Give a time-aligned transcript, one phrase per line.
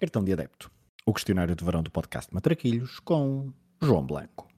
[0.00, 0.70] Cartão de Adepto,
[1.04, 3.52] o questionário de verão do podcast Matraquilhos com
[3.82, 4.48] João Blanco.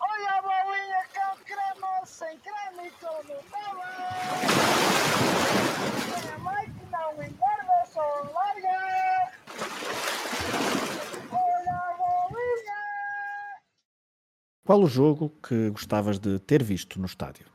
[0.00, 3.92] Olha a bolinha com creme, sem creme com Nutella.
[6.10, 8.02] Tem a mãe que não engorda, só
[8.34, 9.30] larga.
[11.30, 12.80] Olha a bolinha.
[14.64, 17.46] Qual o jogo que gostavas de ter visto no estádio?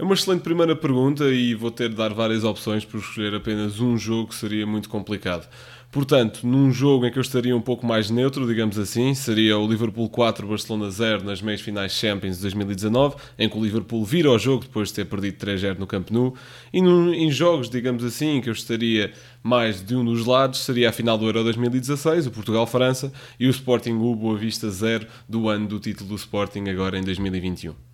[0.00, 3.80] É uma excelente primeira pergunta e vou ter de dar várias opções por escolher apenas
[3.80, 5.46] um jogo que seria muito complicado.
[5.92, 9.68] Portanto, num jogo em que eu estaria um pouco mais neutro, digamos assim, seria o
[9.68, 14.30] Liverpool 4, Barcelona 0 nas meias finais Champions de 2019, em que o Liverpool vira
[14.30, 16.34] o jogo depois de ter perdido 3-0 no Camp Nou.
[16.72, 19.12] E num, em jogos, digamos assim, em que eu estaria
[19.42, 23.50] mais de um dos lados, seria a final do Euro 2016, o Portugal-França, e o
[23.50, 27.89] Sporting U Boa Vista 0 do ano do título do Sporting agora em 2021.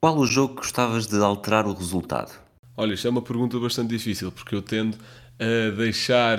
[0.00, 2.30] Qual o jogo que gostavas de alterar o resultado?
[2.76, 4.96] Olha, isto é uma pergunta bastante difícil, porque eu tendo
[5.40, 6.38] a deixar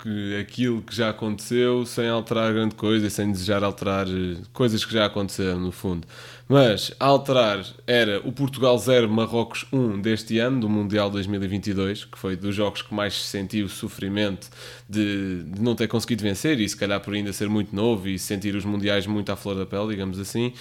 [0.00, 4.84] que aquilo que já aconteceu sem alterar grande coisa e sem desejar alterar eh, coisas
[4.84, 6.06] que já aconteceram, no fundo.
[6.48, 12.36] Mas alterar era o Portugal 0, Marrocos 1 deste ano, do Mundial 2022, que foi
[12.36, 14.48] dos jogos que mais senti o sofrimento
[14.88, 18.16] de, de não ter conseguido vencer e se calhar por ainda ser muito novo e
[18.16, 20.52] sentir os mundiais muito à flor da pele, digamos assim.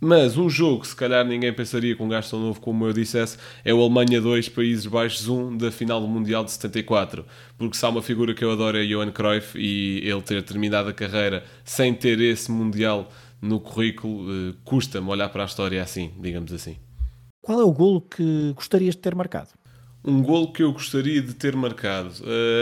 [0.00, 3.38] Mas um jogo se calhar ninguém pensaria com um gajo tão novo como eu dissesse
[3.64, 7.24] é o Alemanha 2, Países Baixos 1 da final do Mundial de 74.
[7.56, 10.88] Porque se há uma figura que eu adoro é Johan Cruyff e ele ter terminado
[10.88, 16.12] a carreira sem ter esse Mundial no currículo eh, custa-me olhar para a história assim,
[16.18, 16.76] digamos assim.
[17.42, 19.50] Qual é o golo que gostarias de ter marcado?
[20.06, 22.10] Um golo que eu gostaria de ter marcado.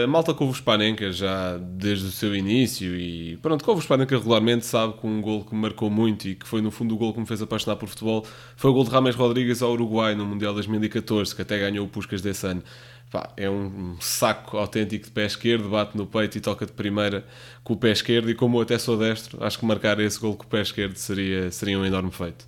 [0.01, 3.83] A malta que ouve o Spanenka já desde o seu início e pronto, ouve o
[3.83, 6.95] Spanenka regularmente sabe que um golo que me marcou muito e que foi no fundo
[6.95, 9.73] o golo que me fez apaixonar por futebol foi o golo de Rames Rodrigues ao
[9.73, 12.63] Uruguai no Mundial 2014, que até ganhou o Puscas desse ano.
[13.11, 17.27] Pá, é um saco autêntico de pé esquerdo, bate no peito e toca de primeira
[17.61, 20.37] com o pé esquerdo e como eu até sou destro, acho que marcar esse golo
[20.37, 22.47] com o pé esquerdo seria, seria um enorme feito.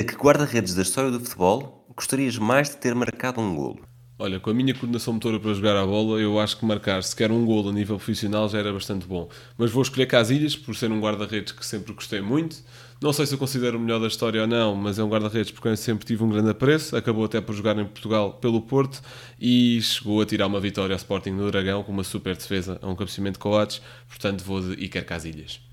[0.00, 3.91] A que guarda-redes da história do futebol gostarias mais de ter marcado um golo?
[4.22, 7.32] Olha, com a minha coordenação motora para jogar a bola, eu acho que marcar sequer
[7.32, 9.28] um golo a nível profissional já era bastante bom.
[9.58, 12.62] Mas vou escolher Casilhas, por ser um guarda-redes que sempre gostei muito.
[13.00, 15.50] Não sei se eu considero o melhor da história ou não, mas é um guarda-redes
[15.50, 16.96] porque eu sempre tive um grande apreço.
[16.96, 19.02] Acabou até por jogar em Portugal pelo Porto
[19.40, 22.88] e chegou a tirar uma vitória ao Sporting no Dragão com uma super defesa a
[22.88, 23.82] um cabeceamento de Coates.
[24.06, 25.71] Portanto, vou de Iker Casilhas.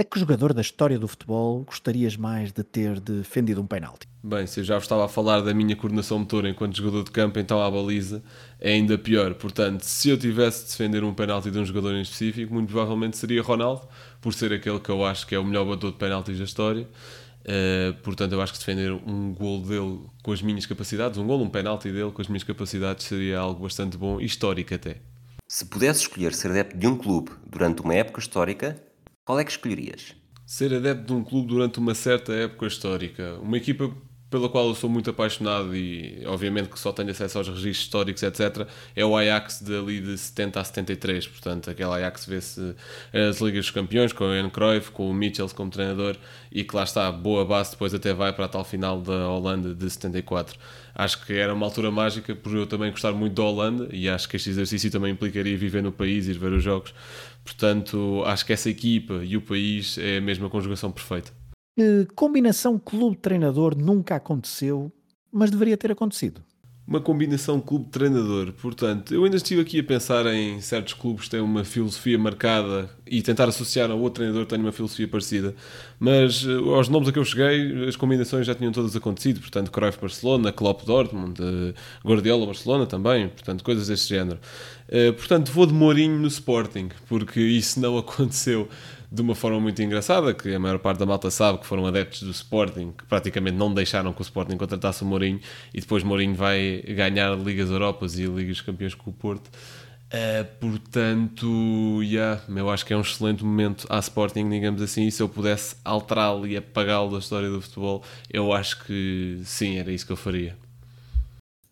[0.00, 4.08] A que jogador da história do futebol gostarias mais de ter defendido um penalti?
[4.24, 7.10] Bem, se eu já vos estava a falar da minha coordenação motora enquanto jogador de
[7.10, 8.22] campo, então a baliza
[8.58, 9.34] é ainda pior.
[9.34, 13.18] Portanto, se eu tivesse de defender um penalti de um jogador em específico, muito provavelmente
[13.18, 13.86] seria Ronaldo,
[14.22, 16.88] por ser aquele que eu acho que é o melhor batedor de penaltis da história.
[17.42, 21.42] Uh, portanto, eu acho que defender um gol dele com as minhas capacidades, um gol,
[21.42, 24.96] um penalti dele com as minhas capacidades, seria algo bastante bom, histórico até.
[25.46, 28.80] Se pudesse escolher ser adepto de um clube durante uma época histórica,
[29.24, 30.14] qual é que escolherias?
[30.46, 33.38] Ser adepto de um clube durante uma certa época histórica.
[33.40, 33.94] Uma equipa
[34.30, 38.22] pela qual eu sou muito apaixonado e obviamente que só tenho acesso aos registros históricos,
[38.22, 41.26] etc., é o Ajax dali de 70 a 73.
[41.26, 42.74] Portanto, aquele Ajax vê-se
[43.12, 46.16] as Ligas dos Campeões, com o Ian Cruyff, com o Mitchell como treinador
[46.52, 49.74] e que lá está, boa base, depois até vai para a tal final da Holanda
[49.74, 50.56] de 74.
[50.94, 54.28] Acho que era uma altura mágica por eu também gostar muito da Holanda e acho
[54.28, 56.94] que este exercício também implicaria viver no país e ir ver os jogos.
[57.44, 61.39] Portanto, acho que essa equipa e o país é a mesma conjugação perfeita.
[61.80, 64.92] Que combinação clube-treinador nunca aconteceu,
[65.32, 66.42] mas deveria ter acontecido?
[66.86, 68.52] Uma combinação clube-treinador.
[68.52, 72.90] Portanto, eu ainda estive aqui a pensar em certos clubes que têm uma filosofia marcada
[73.06, 75.54] e tentar associar a outro treinador que tenha uma filosofia parecida.
[75.98, 79.40] Mas uh, aos nomes a que eu cheguei, as combinações já tinham todas acontecido.
[79.40, 81.72] Portanto, Cruyff Barcelona, Klopp Dortmund, uh,
[82.06, 83.30] Guardiola Barcelona também.
[83.30, 84.38] Portanto, coisas desse género.
[85.16, 88.68] Portanto, vou de Mourinho no Sporting, porque isso não aconteceu
[89.10, 92.22] de uma forma muito engraçada, que a maior parte da malta sabe que foram adeptos
[92.22, 95.40] do Sporting, que praticamente não deixaram que o Sporting contratasse o Mourinho,
[95.74, 99.50] e depois Mourinho vai ganhar Ligas Europas e Ligas Campeões com o Porto.
[100.12, 105.12] Uh, portanto, yeah, eu acho que é um excelente momento à Sporting, digamos assim, e
[105.12, 109.92] se eu pudesse alterá-lo e apagá-lo da história do futebol, eu acho que sim, era
[109.92, 110.56] isso que eu faria.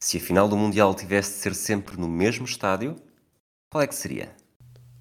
[0.01, 2.97] Se a final do Mundial tivesse de ser sempre no mesmo estádio,
[3.71, 4.31] qual é que seria?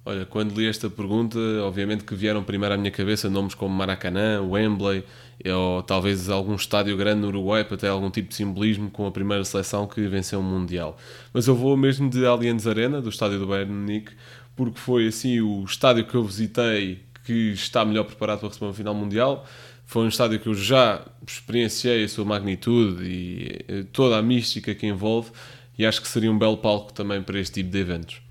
[0.08, 4.40] Olha, quando li esta pergunta, obviamente que vieram primeiro à minha cabeça nomes como Maracanã,
[4.40, 5.04] Wembley,
[5.44, 9.10] ou talvez algum estádio grande no Uruguai para ter algum tipo de simbolismo com a
[9.10, 10.96] primeira seleção que venceu o Mundial.
[11.30, 14.12] Mas eu vou mesmo de Allianz Arena, do estádio do Bayern Munique,
[14.56, 18.72] porque foi assim o estádio que eu visitei que está melhor preparado para receber uma
[18.72, 19.46] final mundial.
[19.84, 24.74] Foi um estádio que eu já experienciei a sua magnitude e eh, toda a mística
[24.74, 25.32] que envolve,
[25.78, 28.27] e acho que seria um belo palco também para este tipo de eventos.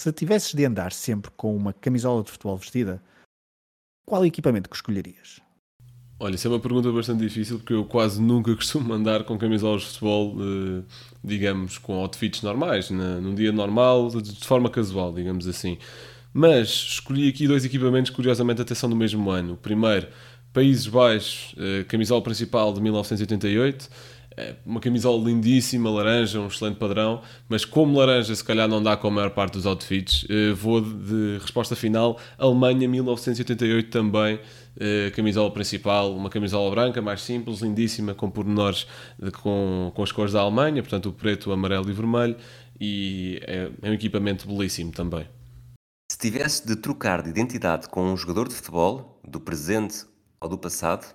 [0.00, 3.02] Se tivesses de andar sempre com uma camisola de futebol vestida,
[4.06, 5.42] qual equipamento que escolherias?
[6.18, 9.82] Olha, isso é uma pergunta bastante difícil porque eu quase nunca costumo andar com camisolas
[9.82, 10.82] de futebol, eh,
[11.22, 15.76] digamos, com outfits normais, num dia normal, de forma casual, digamos assim.
[16.32, 19.52] Mas escolhi aqui dois equipamentos, curiosamente, até são do mesmo ano.
[19.52, 20.08] O primeiro,
[20.50, 23.90] Países Baixos, eh, camisola principal de 1988.
[24.36, 28.96] Eh, uma camisola lindíssima, laranja, um excelente padrão, mas como laranja se calhar não dá
[28.96, 34.40] com a maior parte dos outfits, eh, vou de resposta final, Alemanha 1988 também,
[35.14, 38.86] camisola principal, uma camisola branca, mais simples, lindíssima, com pormenores
[39.42, 42.36] com, com as cores da Alemanha, portanto o preto, o amarelo e vermelho,
[42.80, 45.26] e é, é um equipamento belíssimo também.
[46.10, 50.06] Se tivesse de trocar de identidade com um jogador de futebol, do presente
[50.40, 51.14] ou do passado,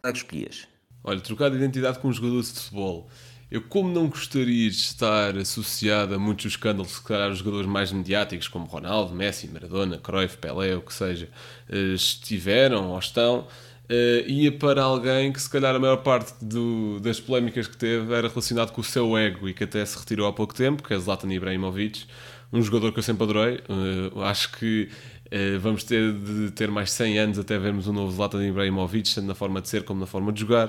[0.00, 0.66] qual é que escolhias?
[1.02, 3.08] Olha, trocar de identidade com um jogador de futebol.
[3.50, 7.90] Eu, como não gostaria de estar associado a muitos escândalos, se calhar os jogadores mais
[7.90, 11.28] mediáticos, como Ronaldo, Messi, Maradona, Cruyff, Pelé, o que seja,
[11.68, 13.48] eh, estiveram ou estão,
[13.90, 18.14] uh, ia para alguém que, se calhar, a maior parte do, das polémicas que teve
[18.14, 20.94] era relacionado com o seu ego e que até se retirou há pouco tempo, que
[20.94, 22.06] é Zlatan Ibrahimovic
[22.52, 23.60] um jogador que eu sempre adorei.
[23.68, 24.88] Uh, acho que
[25.26, 29.26] uh, vamos ter de ter mais 100 anos até vermos um novo Zlatan Ibrahimovic, tanto
[29.26, 30.68] na forma de ser como na forma de jogar.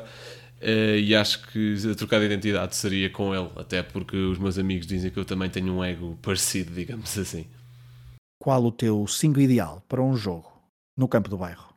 [0.61, 4.59] Uh, e acho que a trocar de identidade seria com ele, até porque os meus
[4.59, 7.45] amigos dizem que eu também tenho um ego parecido, digamos assim.
[8.39, 10.51] Qual o teu 5 ideal para um jogo
[10.95, 11.73] no campo do bairro?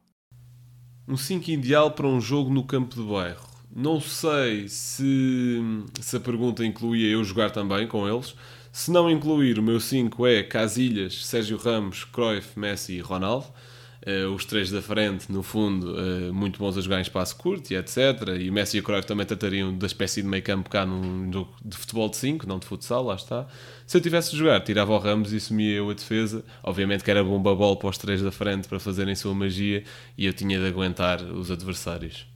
[1.08, 3.46] Um 5 ideal para um jogo no campo do bairro.
[3.74, 5.60] Não sei se,
[6.00, 8.34] se a pergunta incluía eu jogar também com eles,
[8.74, 13.46] se não incluir, o meu 5 é Casilhas, Sérgio Ramos, Cruyff, Messi e Ronaldo.
[14.04, 17.70] Uh, os três da frente, no fundo, uh, muito bons a jogar em espaço curto
[17.70, 17.96] e etc.
[18.40, 21.76] E Messi e Cruyff também tratariam da espécie de meio campo cá num jogo de
[21.76, 23.46] futebol de 5, não de futsal, lá está.
[23.86, 26.44] Se eu tivesse de jogar, tirava o Ramos e assumia eu a defesa.
[26.60, 29.84] Obviamente que era bomba bola para os três da frente para fazerem sua magia
[30.18, 32.26] e eu tinha de aguentar os adversários.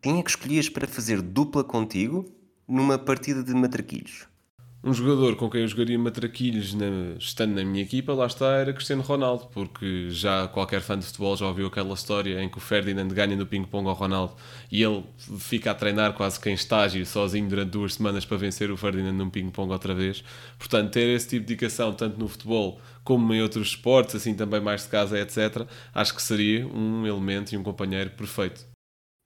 [0.00, 2.24] Quem é que escolhias para fazer dupla contigo
[2.66, 4.26] numa partida de matraquilhos?
[4.86, 8.72] Um jogador com quem eu jogaria matraquilhos na, estando na minha equipa, lá está, era
[8.72, 12.60] Cristiano Ronaldo, porque já qualquer fã de futebol já ouviu aquela história em que o
[12.60, 14.36] Ferdinand ganha no ping-pong ao Ronaldo
[14.70, 15.02] e ele
[15.40, 19.14] fica a treinar quase que em estágio, sozinho durante duas semanas para vencer o Ferdinand
[19.14, 20.22] num ping-pong outra vez.
[20.56, 24.60] Portanto, ter esse tipo de dedicação, tanto no futebol como em outros esportes, assim também
[24.60, 28.75] mais de casa, etc., acho que seria um elemento e um companheiro perfeito.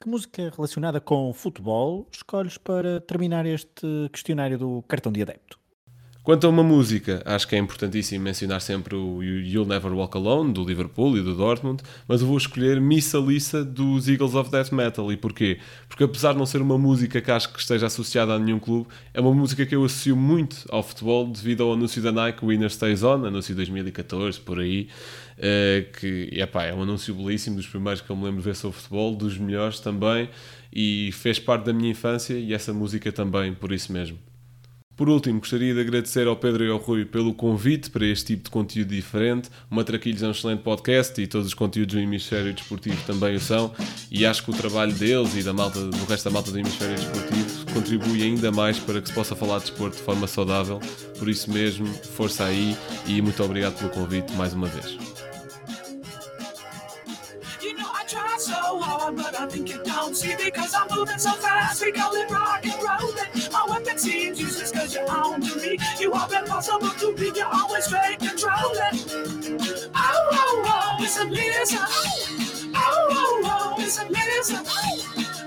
[0.03, 5.60] Que música relacionada com futebol escolhes para terminar este questionário do cartão de adepto?
[6.31, 10.53] Quanto a uma música, acho que é importantíssimo mencionar sempre o You'll Never Walk Alone,
[10.53, 14.71] do Liverpool e do Dortmund, mas eu vou escolher Missa Lisa dos Eagles of Death
[14.71, 15.11] Metal.
[15.11, 15.59] E porquê?
[15.89, 18.87] Porque apesar de não ser uma música que acho que esteja associada a nenhum clube,
[19.13, 22.71] é uma música que eu associo muito ao futebol devido ao anúncio da Nike Winner
[22.71, 24.87] Stays On, anúncio de 2014, por aí,
[25.41, 28.55] Uh, que epá, é um anúncio belíssimo, dos primeiros que eu me lembro de ver
[28.55, 30.29] sobre futebol, dos melhores também,
[30.71, 34.19] e fez parte da minha infância e essa música também, por isso mesmo.
[35.01, 38.45] Por último, gostaria de agradecer ao Pedro e ao Rui pelo convite para este tipo
[38.45, 39.49] de conteúdo diferente.
[39.71, 43.41] O Matraquilhos é um excelente podcast e todos os conteúdos do Hemisfério Desportivo também o
[43.41, 43.73] são.
[44.11, 46.97] E acho que o trabalho deles e da malta, do resto da malta do Hemisfério
[46.97, 50.79] Desportivo contribui ainda mais para que se possa falar de desporto de forma saudável.
[51.19, 54.99] Por isso mesmo, força aí e muito obrigado pelo convite mais uma vez.
[59.67, 60.15] you don't
[64.81, 65.79] cause you're on to me.
[66.01, 69.91] You are impossible to be, you're always straight controlling.
[69.95, 71.79] Oh, oh, oh, it's a listen.
[72.75, 74.65] Oh, oh, oh, it's a listen.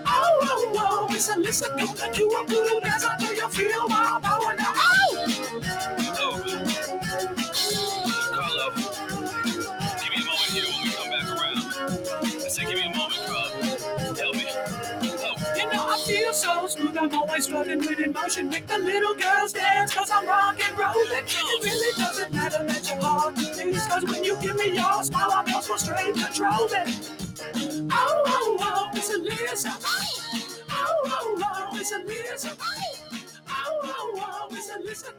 [0.06, 1.70] Oh, oh, oh, it's a listen.
[1.78, 6.03] Gonna do a good dance until you feel my power now.
[16.44, 18.50] so smooth, I'm always struggling with emotion.
[18.50, 21.24] Make the little girls dance, cause I'm rock and rolling.
[21.26, 23.44] It really doesn't matter that you're hard to
[23.88, 26.90] cause when you give me your smile, I'm your so straight controlling.
[27.92, 29.70] Oh, oh, oh, it's a
[30.70, 32.00] Oh, oh, oh, it's a
[33.48, 35.12] Oh, oh, oh, it's a Lisa